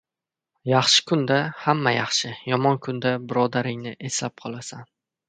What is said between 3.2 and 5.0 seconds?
birodaringni eslab qolasan.